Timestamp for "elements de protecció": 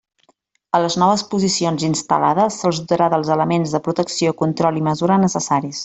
3.37-4.35